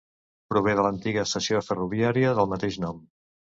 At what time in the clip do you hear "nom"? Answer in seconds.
2.89-3.07